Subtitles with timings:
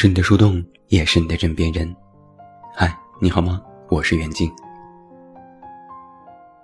[0.00, 1.92] 是你的树洞，也是你的枕边人。
[2.72, 3.60] 嗨，你好吗？
[3.88, 4.48] 我是袁静。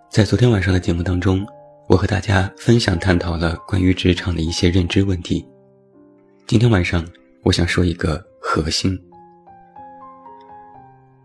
[0.08, 1.44] 在昨天晚上的节目当中，
[1.88, 5.44] 我和大家分享探讨了关于职场的一些认知问题。
[6.46, 7.04] 今天晚上，
[7.42, 8.96] 我想说一个核心。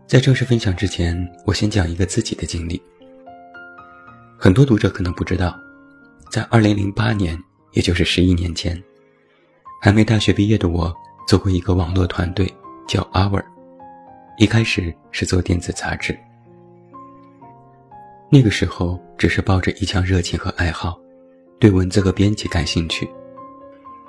[0.04, 1.16] 在正式分享之前，
[1.46, 2.82] 我先讲一个自己的经历。
[4.36, 5.56] 很多读者可能不知道，
[6.28, 8.82] 在2008年，也就是十一年前，
[9.80, 10.92] 还没大学毕业的我。
[11.26, 12.52] 做过一个网络团队，
[12.88, 13.44] 叫 Hour，
[14.36, 16.18] 一开始是做电子杂志。
[18.28, 20.98] 那个时候只是抱着一腔热情和爱好，
[21.58, 23.08] 对文字和编辑感兴趣，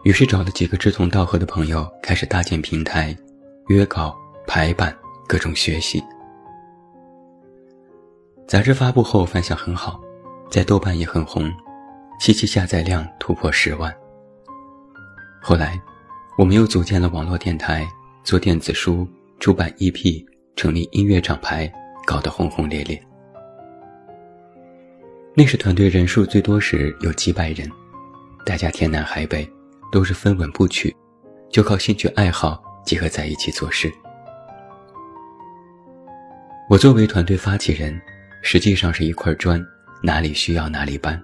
[0.03, 3.15] 于是找了几个志同道合的朋友，开始搭建平台、
[3.67, 4.15] 约稿、
[4.47, 4.95] 排版，
[5.27, 6.03] 各种学习。
[8.47, 9.99] 杂志发布后反响很好，
[10.49, 11.51] 在豆瓣也很红，
[12.19, 13.95] 期期下载量突破十万。
[15.39, 15.79] 后来。
[16.41, 17.87] 我们又组建了网络电台，
[18.23, 19.07] 做电子书，
[19.39, 20.25] 出版 EP，
[20.55, 21.71] 成立音乐厂牌，
[22.03, 22.99] 搞得轰轰烈烈。
[25.35, 27.69] 那时团队人数最多时有几百人，
[28.43, 29.47] 大家天南海北，
[29.91, 30.91] 都是分文不取，
[31.51, 33.93] 就靠兴趣爱好结合在一起做事。
[36.71, 38.01] 我作为团队发起人，
[38.41, 39.63] 实际上是一块砖，
[40.01, 41.21] 哪里需要哪里搬。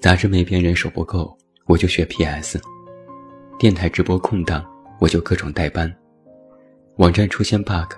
[0.00, 1.36] 杂志没编人手不够，
[1.66, 2.58] 我就学 PS。
[3.56, 4.64] 电台直播空档，
[4.98, 5.88] 我就各种代班；
[6.96, 7.94] 网站出现 bug，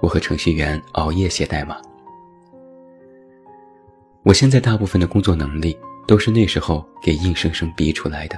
[0.00, 1.76] 我和程序员熬夜写代码。
[4.24, 8.36] 我现在大部分的工作能力都是那时候给硬生生逼出来的。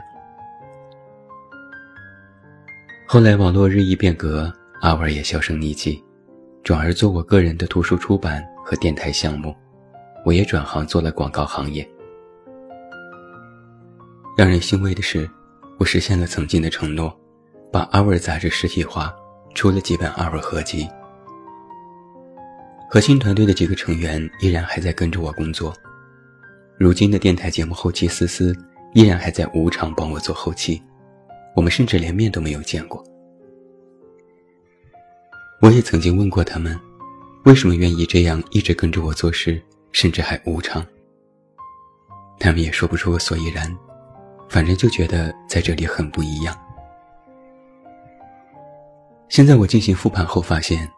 [3.07, 4.53] 后来网络日益变革，
[4.83, 6.05] 阿文也销声匿迹，
[6.63, 9.57] 转而做我个人的图书出版和电台项目，
[10.23, 11.89] 我也转行做了广告行业。
[14.37, 15.29] 让人欣慰的是。
[15.79, 17.17] 我实现了曾经的承诺，
[17.73, 19.15] 把《阿尔杂志实体化，
[19.55, 20.89] 出了几本阿尔合集。
[22.91, 25.73] 核心团队的几个成员依然还在跟着我工作，
[26.77, 28.53] 如今的电台节目后期思思
[28.93, 30.83] 依然还在无偿帮我做后期，
[31.55, 33.05] 我们甚至连面都没有见过。
[35.61, 36.77] 我也曾经问过他们，
[37.45, 39.63] 为什么愿意这样一直跟着我做事，
[39.93, 40.85] 甚至还无偿？
[42.41, 43.73] 他们也说不出个所以然。
[44.49, 46.57] 反正就觉得在这里很不一样。
[49.29, 50.89] 现在我进行复盘后发现，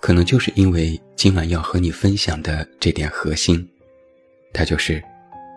[0.00, 3.66] 可能就是因为今晚要和你分享的这点核心，
[4.52, 5.02] 它就是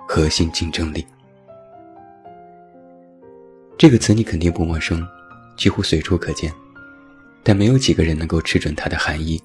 [0.08, 1.06] 核心竞争力。
[3.78, 5.06] 这个词你肯定不陌生，
[5.58, 6.54] 几乎随处可见，
[7.42, 9.42] 但没有几个人能够吃准它的含义。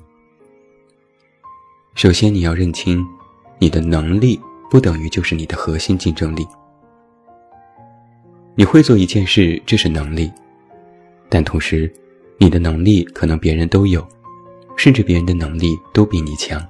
[1.94, 3.05] 首先，你要认清，
[3.59, 4.38] 你的能力
[4.70, 6.47] 不等于就是你的核心竞争力。
[8.59, 10.29] 你会做一件事，这是能力，
[11.29, 11.89] 但同时，
[12.39, 14.05] 你的能力可能别人都有，
[14.77, 16.61] 甚至别人的能力都比你强。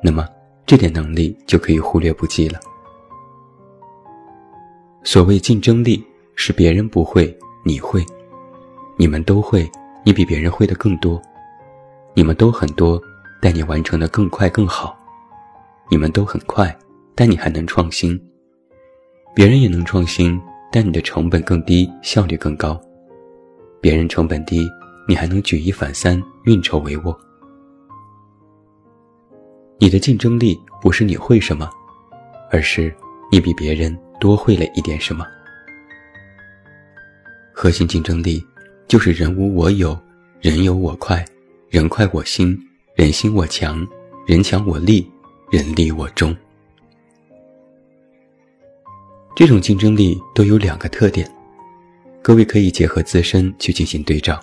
[0.00, 0.24] 那么，
[0.64, 2.60] 这点能力就可以忽略不计了。
[5.02, 6.00] 所谓竞争力，
[6.36, 8.00] 是别人不会，你会；
[8.96, 9.68] 你们都会，
[10.04, 11.20] 你比别人会的更多；
[12.14, 13.02] 你们都很多，
[13.42, 14.96] 但你完成的更快更好；
[15.90, 16.72] 你们都很快，
[17.16, 18.16] 但你还能创新；
[19.34, 20.40] 别人也能创新。
[20.70, 22.80] 但你的成本更低，效率更高。
[23.80, 24.68] 别人成本低，
[25.06, 27.16] 你还能举一反三，运筹帷幄。
[29.78, 31.70] 你的竞争力不是你会什么，
[32.50, 32.92] 而是
[33.30, 35.24] 你比别人多会了一点什么。
[37.54, 38.44] 核心竞争力
[38.88, 39.98] 就是人无我有，
[40.40, 41.24] 人有我快，
[41.68, 42.58] 人快我心，
[42.94, 43.86] 人心我强，
[44.26, 45.08] 人强我力，
[45.50, 46.36] 人力我忠。
[49.38, 51.30] 这种竞争力都有两个特点，
[52.20, 54.40] 各位可以结合自身去进行对照。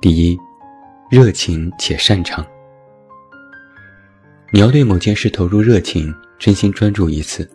[0.00, 0.40] 第一，
[1.10, 2.42] 热情且擅长。
[4.50, 7.46] 你要对某件事投入热情，真心专注一次，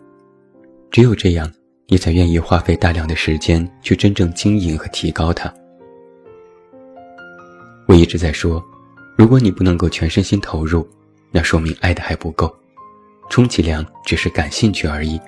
[0.92, 1.52] 只有这样，
[1.88, 5.52] 你才愿意花费大量的时间去真正经营和提高它。
[7.88, 8.64] 我一直在说，
[9.16, 10.88] 如果你不能够全身心投入，
[11.32, 12.54] 那说明爱的还不够，
[13.28, 15.20] 充其量只是感兴趣而已。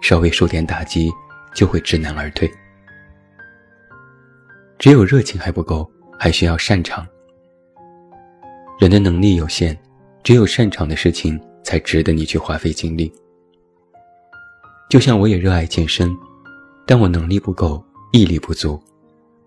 [0.00, 1.10] 稍微受点打击，
[1.54, 2.50] 就会知难而退。
[4.78, 7.06] 只有热情还不够，还需要擅长。
[8.78, 9.78] 人的能力有限，
[10.22, 13.10] 只有擅长的事情才值得你去花费精力。
[14.90, 16.14] 就像我也热爱健身，
[16.86, 17.82] 但我能力不够，
[18.12, 18.78] 毅力不足，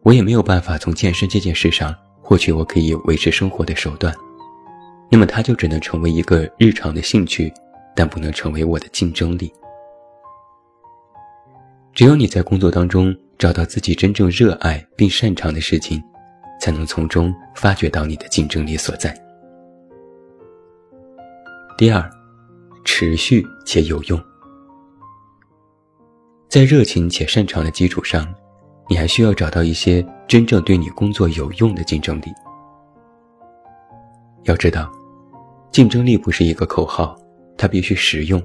[0.02, 4.14] 我也没有办法从健身这件事上获取我可以维持生活的手段。
[5.12, 7.54] 那么它就只能成为一个日常的兴趣，
[7.96, 9.54] 但不能成为我的竞争力。
[11.98, 16.00] 只有你在工作当中找到自己真正热爱并擅长的事情，
[16.62, 19.12] 才能从中发掘到你的竞争力所在。
[21.76, 22.08] 第二，
[22.86, 24.24] 持续且有用。
[26.48, 28.32] 在热情且擅长的基础上，
[28.88, 32.26] 你还需要找到一些真正对你工作有用的竞争力。
[34.44, 34.88] 要知道，
[35.72, 37.18] 竞争力不是一个口号，
[37.58, 38.40] 它必须实用，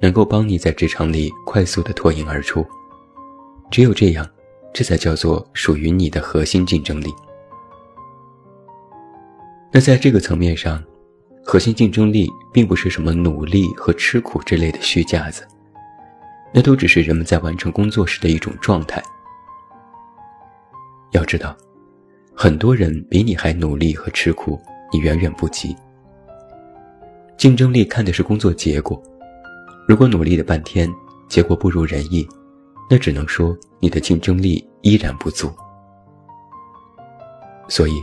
[0.00, 2.66] 能够帮你在职场里快速的脱颖而出。
[3.70, 4.28] 只有这样，
[4.72, 7.14] 这才叫做属于你的核心竞争力。
[9.70, 10.82] 那在这个层面上，
[11.44, 15.46] 核心竞争力并不是什么努力和吃苦之类的虚架子，
[16.52, 19.00] 那都只是人们在完成工作时的一种状态。
[21.12, 21.56] 要知道，
[22.34, 24.60] 很多人比你还努力和吃苦，
[24.92, 25.76] 你远远不及。
[27.36, 29.00] 竞争力看的是工作结果，
[29.86, 30.92] 如果努力了半天，
[31.28, 32.28] 结果不如人意。
[32.92, 35.48] 那只能说你的竞争力依然不足，
[37.68, 38.02] 所以，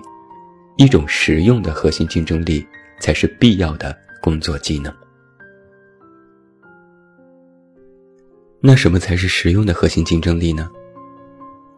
[0.78, 2.66] 一种实用的核心竞争力
[3.02, 4.94] 才是必要的工作技能。
[8.62, 10.72] 那什么才是实用的核心竞争力呢？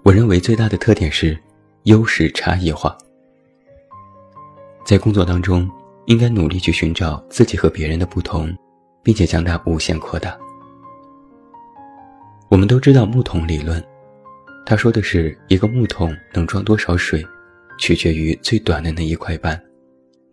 [0.03, 1.35] 我认为最大的特点是
[1.85, 2.95] 优势差异化。
[4.85, 5.67] 在工作当中，
[6.05, 8.55] 应该努力去寻找自己和别人的不同，
[9.01, 10.37] 并且将它无限扩大。
[12.49, 13.81] 我们都知道木桶理论，
[14.65, 17.23] 他说的是一个木桶能装多少水，
[17.77, 19.61] 取决于最短的那一块半，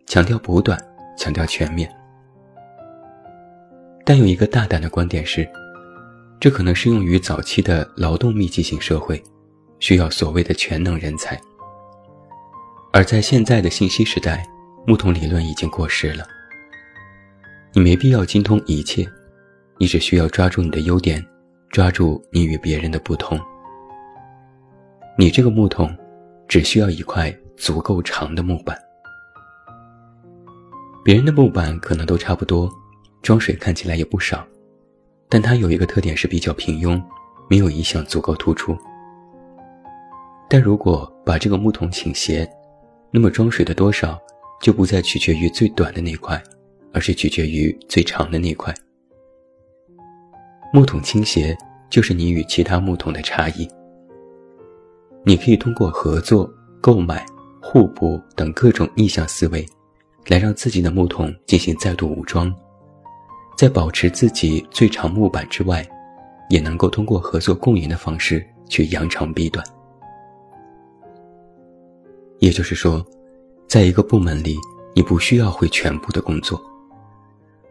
[0.07, 0.83] 强调补短，
[1.19, 1.95] 强调全面。
[4.03, 5.47] 但有一个大胆的观点是，
[6.41, 9.23] 这可能适用于早期的劳动密集型社会，
[9.79, 11.39] 需要所谓的全能人才。
[12.95, 14.43] 而在现在的信息时代，
[14.87, 16.27] 木桶理论已经过时了。
[17.75, 19.07] 你没必要精通一切，
[19.77, 21.23] 你只需要抓住你的优点。
[21.71, 23.39] 抓住你与别人的不同，
[25.19, 25.95] 你这个木桶
[26.49, 28.79] 只需要一块足够长的木板。
[31.05, 32.71] 别人的木板可能都差不多，
[33.23, 34.47] 装水看起来也不少，
[35.29, 37.03] 但它有一个特点是比较平庸，
[37.49, 38.77] 没有一项足够突出。
[40.49, 42.49] 但如果把这个木桶倾斜，
[43.11, 44.19] 那么装水的多少
[44.62, 46.43] 就不再取决于最短的那块，
[46.93, 48.75] 而是取决于最长的那块。
[50.73, 51.57] 木桶倾斜
[51.89, 53.69] 就是你与其他木桶的差异。
[55.25, 56.49] 你可以通过合作、
[56.81, 57.25] 购买、
[57.61, 59.67] 互补等各种逆向思维，
[60.29, 62.55] 来让自己的木桶进行再度武装，
[63.57, 65.87] 在保持自己最长木板之外，
[66.51, 69.65] 也能够通过合作共赢的方式去扬长避短。
[72.39, 73.05] 也就是说，
[73.67, 74.57] 在一个部门里，
[74.95, 76.61] 你不需要会全部的工作，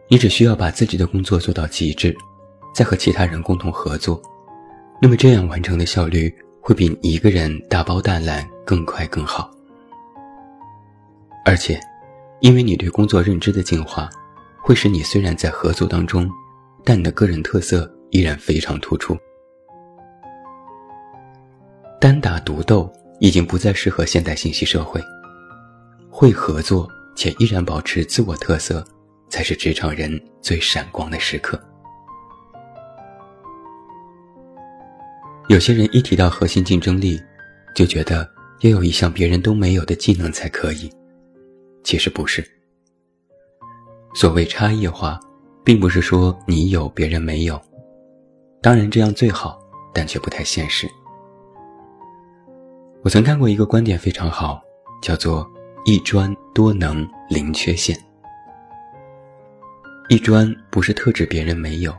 [0.08, 2.14] 你只需要把自己的工作做到极致。
[2.76, 4.20] 再和其他人共同合作，
[5.00, 6.30] 那么这样完成的效率
[6.60, 9.50] 会比你一个人大包大揽更快更好。
[11.42, 11.80] 而且，
[12.40, 14.10] 因为你对工作认知的进化，
[14.60, 16.30] 会使你虽然在合作当中，
[16.84, 19.16] 但你的个人特色依然非常突出。
[21.98, 25.00] 单打独斗已经不再适合现代信息社会，
[26.10, 28.86] 会合作且依然保持自我特色，
[29.30, 31.58] 才是职场人最闪光的时刻。
[35.48, 37.20] 有些人一提到核心竞争力，
[37.72, 38.28] 就觉得
[38.62, 40.90] 要有一项别人都没有的技能才可以。
[41.84, 42.44] 其实不是。
[44.12, 45.20] 所谓差异化，
[45.62, 47.60] 并不是说你有别人没有，
[48.60, 49.56] 当然这样最好，
[49.94, 50.88] 但却不太现实。
[53.02, 54.60] 我曾看过一个观点非常好，
[55.00, 55.48] 叫做
[55.86, 57.96] “一专多能零缺陷”。
[60.10, 61.94] 一专不是特指别人没有，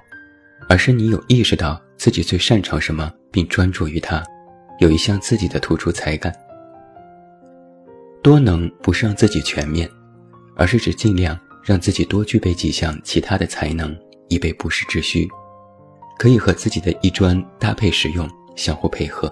[0.67, 3.11] 而是你有意识到自己最擅长什么。
[3.29, 4.23] 并专注于它，
[4.79, 6.33] 有一项自己的突出才干。
[8.23, 9.87] 多能不是让自己全面，
[10.55, 13.95] 而是指尽量让自己多具备几项其他的才能，
[14.27, 15.27] 以备不时之需，
[16.17, 19.31] 可以和自己的一专搭配使用，相互配合。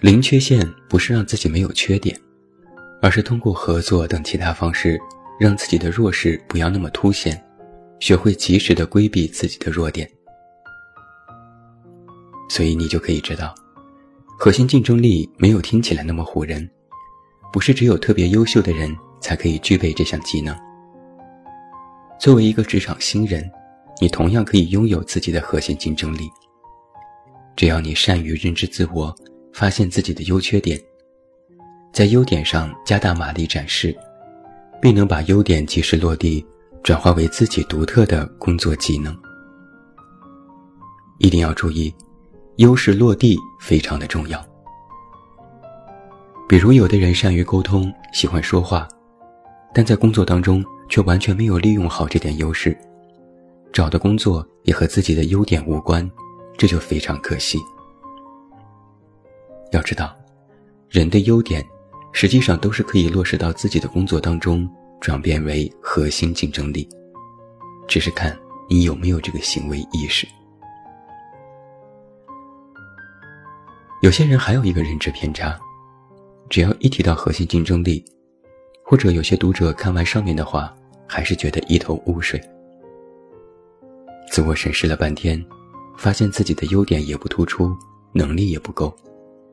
[0.00, 2.16] 零缺陷不是让自己没有缺点，
[3.02, 4.96] 而是通过合作等其他方式，
[5.40, 7.42] 让自己的弱势不要那么凸显，
[7.98, 10.08] 学会及时的规避自己的弱点。
[12.48, 13.54] 所以你就可以知道，
[14.38, 16.68] 核心竞争力没有听起来那么唬人，
[17.52, 20.56] 不是只有特别优秀的人才可以具备这项技能。
[22.18, 23.50] 作为一个职场新人，
[24.00, 26.30] 你同样可以拥有自己的核心竞争力。
[27.56, 29.14] 只要你善于认知自我，
[29.52, 30.80] 发现自己的优缺点，
[31.92, 33.96] 在优点上加大马力展示，
[34.80, 36.44] 并能把优点及时落地，
[36.82, 39.16] 转化为自己独特的工作技能。
[41.18, 41.94] 一定要注意。
[42.56, 44.44] 优势落地非常的重要。
[46.48, 48.86] 比如，有的人善于沟通，喜欢说话，
[49.74, 52.76] 但在工作当中却完全没有利用好这点优势，
[53.72, 56.08] 找的工作也和自己的优点无关，
[56.56, 57.58] 这就非常可惜。
[59.72, 60.14] 要知道，
[60.88, 61.64] 人的优点
[62.12, 64.68] 实际上都是可以落实到自己的工作当中，
[65.00, 66.88] 转变为核心竞争力，
[67.88, 70.24] 只是看你有没有这个行为意识。
[74.04, 75.58] 有些人还有一个认知偏差。
[76.50, 78.04] 只要一提到核心竞争力，
[78.84, 80.74] 或者有些读者看完上面的话，
[81.08, 82.38] 还是觉得一头雾水。
[84.30, 85.42] 自我审视了半天，
[85.96, 87.74] 发现自己的优点也不突出，
[88.12, 88.94] 能力也不够，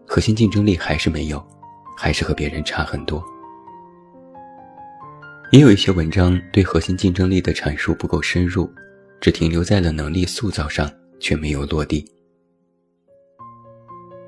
[0.05, 1.41] 核心竞争力还是没有，
[1.95, 3.23] 还是和别人差很多。
[5.53, 8.69] 也有一些文章对核心竞争力的阐述不够深入，
[9.21, 10.91] 只停留在了能力塑造上，
[11.21, 12.05] 却没有落地。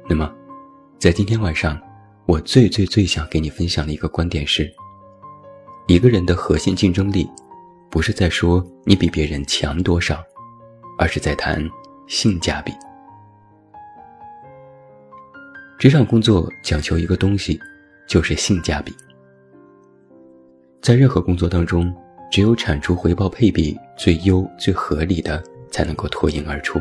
[0.10, 0.32] 那么，
[1.00, 1.80] 在今天晚上。
[2.26, 4.74] 我最最最想给你分享的一个观点是：
[5.88, 7.30] 一个人的核心竞争力，
[7.92, 10.24] 不是在说你比别人强多少，
[10.98, 11.62] 而是在谈
[12.08, 12.72] 性价比。
[15.78, 17.60] 职场工作讲求一个东西，
[18.08, 18.96] 就是性价比。
[20.82, 21.94] 在任何工作当中，
[22.32, 26.80] 只有产出回报配比最优、最合理的，才能够脱颖而出。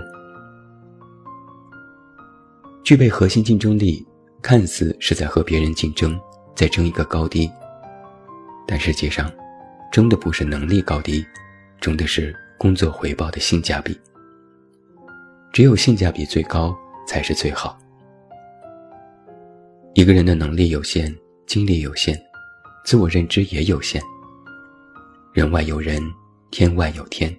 [2.84, 4.06] 具备核心竞争力。
[4.42, 6.20] 看似是在和别人竞争，
[6.52, 7.48] 在争一个高低，
[8.66, 9.32] 但实际上，
[9.92, 11.24] 争的不是能力高低，
[11.80, 13.96] 争的是工作回报的性价比。
[15.52, 17.78] 只有性价比最高，才是最好。
[19.94, 22.20] 一个人的能力有限，精力有限，
[22.84, 24.02] 自我认知也有限。
[25.32, 26.02] 人外有人，
[26.50, 27.32] 天外有天，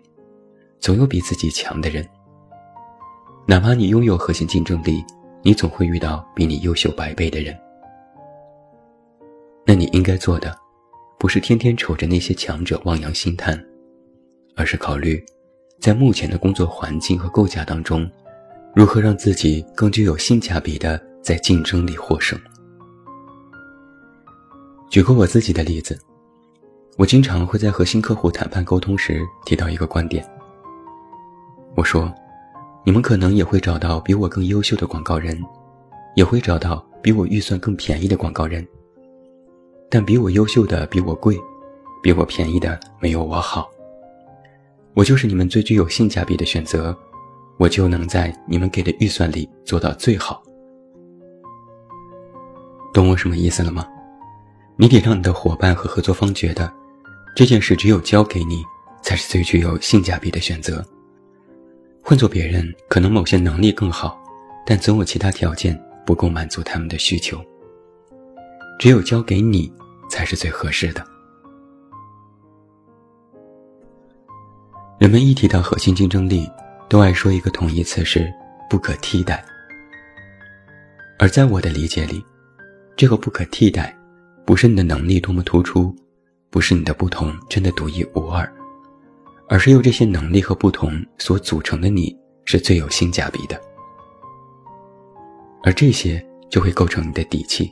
[0.79, 2.07] 总有比自己强的人。
[3.45, 5.03] 哪怕你拥有核心竞争力。
[5.45, 7.53] 你总会遇到比你优秀百倍的人，
[9.65, 10.55] 那你应该做的，
[11.19, 13.61] 不是天天瞅着那些强者望洋兴叹，
[14.55, 15.21] 而是考虑，
[15.81, 18.09] 在目前的工作环境和构架当中，
[18.73, 22.39] 如何让自己更具有性价比的在竞争里获胜。
[24.89, 25.99] 举个我自己的例子，
[26.97, 30.25] 我经常会在和新客户谈判沟通时提到一个观点，
[31.75, 32.09] 我说。
[32.85, 35.41] 你们可能也会找到比我更优秀的广告人，
[36.15, 38.65] 也会找到比我预算更便宜的广告人。
[39.89, 41.39] 但比我优秀的比我贵，
[42.01, 43.69] 比我便宜的没有我好。
[44.95, 46.95] 我就是你们最具有性价比的选择，
[47.57, 50.43] 我就能在你们给的预算里做到最好。
[52.93, 53.87] 懂我什么意思了吗？
[54.75, 56.71] 你得让你的伙伴和合作方觉得，
[57.35, 58.61] 这件事只有交给你，
[59.01, 60.83] 才是最具有性价比的选择。
[62.05, 64.21] 换做别人，可能某些能力更好，
[64.65, 67.41] 但总有其他条件不够满足他们的需求。
[68.77, 69.71] 只有交给你，
[70.09, 71.01] 才是最合适的。
[74.99, 76.45] 人们一提到核心竞争力，
[76.89, 78.31] 都爱说一个同义词是
[78.69, 79.43] “不可替代”。
[81.17, 82.21] 而在我的理解里，
[82.97, 83.97] 这个不可替代，
[84.45, 85.95] 不是你的能力多么突出，
[86.49, 88.45] 不是你的不同真的独一无二。
[89.53, 93.61] 而是由这些能力和不同所组成的你，是最有性价比的，
[95.61, 97.71] 而这些就会构成你的底气，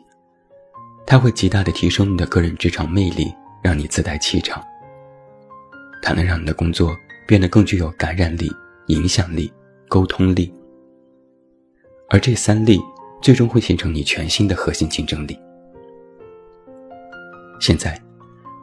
[1.08, 3.34] 它会极大的提升你的个人职场魅力，
[3.64, 4.64] 让你自带气场。
[6.04, 6.96] 它能让你的工作
[7.28, 9.52] 变得更具有感染力、影响力、
[9.90, 10.54] 沟通力，
[12.10, 12.80] 而这三力
[13.24, 15.36] 最终会形成你全新的核心竞争力。
[17.60, 18.00] 现在，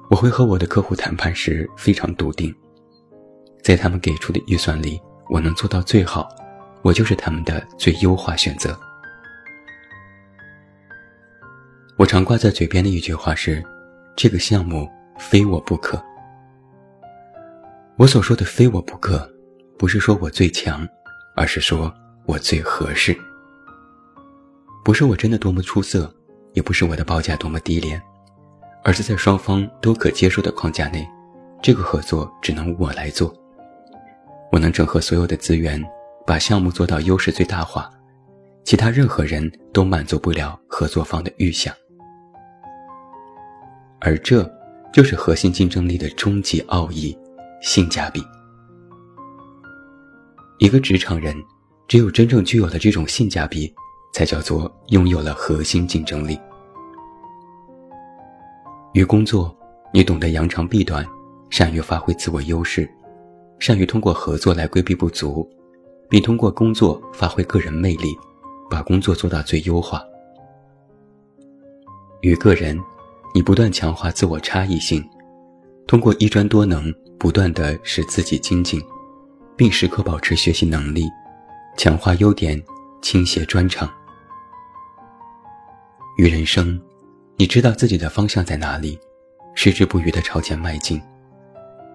[0.09, 2.55] 我会和我的客户谈判时非常笃定。
[3.63, 6.29] 在他们给出的预算里，我能做到最好，
[6.83, 8.79] 我就是他们的最优化选择。
[11.97, 13.63] 我常挂在嘴边的一句话是
[14.17, 14.89] ：“这个项目
[15.19, 16.03] 非我不可。”
[17.99, 19.29] 我所说的“非我不可”，
[19.77, 20.87] 不是说我最强，
[21.35, 21.93] 而是说
[22.25, 23.17] 我最合适。
[24.85, 26.09] 不是我真的多么出色，
[26.53, 28.01] 也不是我的报价多么低廉，
[28.85, 31.07] 而是在双方都可接受的框架内，
[31.61, 33.35] 这个合作只能我来做。
[34.51, 35.83] 我能整合所有的资源，
[36.27, 37.91] 把项目做到优势最大化，
[38.65, 41.75] 其他任何人都满足不了合作方的预想。
[44.01, 44.49] 而这
[44.93, 47.17] 就是核心竞争力的终极奥义——
[47.61, 48.25] 性价比。
[50.59, 51.37] 一个职场人，
[51.87, 53.73] 只有真正具有了这种性价比，
[54.13, 56.39] 才叫做拥有了核心竞争力。
[58.95, 59.55] 于工作，
[59.93, 61.07] 你懂得扬长避短，
[61.51, 62.91] 善于发挥自我优势。
[63.59, 65.49] 善于通过合作来规避不足，
[66.09, 68.17] 并通过工作发挥个人魅力，
[68.71, 70.03] 把工作做到最优化。
[72.21, 72.79] 与个人，
[73.35, 75.05] 你不断强化自我差异性，
[75.87, 78.83] 通过一专多能，不断的使自己精进，
[79.57, 81.09] 并时刻保持学习能力，
[81.77, 82.61] 强化优点，
[83.03, 83.89] 倾斜专长。
[86.17, 86.81] 与人生，
[87.37, 88.99] 你知道自己的方向在哪里，
[89.55, 91.01] 矢志不渝的朝前迈进，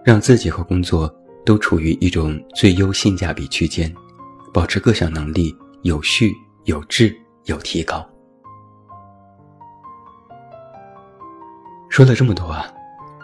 [0.06, 1.14] 让自己和工作
[1.46, 3.94] 都处于一种最优性价比区间，
[4.54, 6.34] 保持各项能力有序、
[6.66, 8.08] 有质、有提高。
[11.90, 12.66] 说了这么多啊，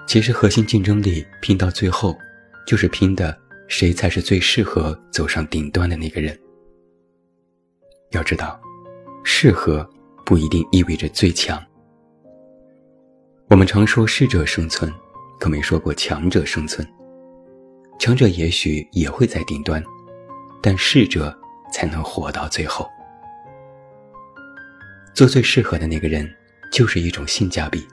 [0.08, 2.16] 其实核心竞争力拼到最后，
[2.68, 3.36] 就是拼的
[3.68, 6.38] 谁才是最适合走上顶端的那个人。
[8.12, 8.60] 要知道，
[9.24, 9.88] 适合
[10.26, 11.60] 不一定意味着最强。
[13.50, 14.94] 我们常说适者生存，
[15.40, 16.88] 可没说过强者生存。
[18.00, 19.84] 强者也许也会在顶端，
[20.62, 21.38] 但适者
[21.72, 22.90] 才能活到最后。
[25.14, 26.28] 做最适合的那个人，
[26.72, 27.86] 就是一种性价比。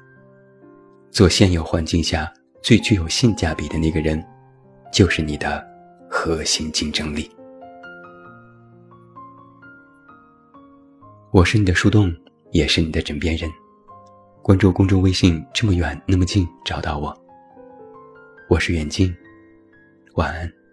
[1.11, 2.33] 做现有环境下
[2.63, 4.25] 最具有性价比的那个人，
[4.93, 5.67] 就是你的
[6.09, 7.29] 核心竞争力。
[11.33, 12.15] 我是你的树洞，
[12.53, 13.51] 也是你的枕边人。
[14.41, 17.13] 关注公众微信，这么远那么近，找到我。
[18.49, 19.13] 我是远近，
[20.17, 20.66] 晚安。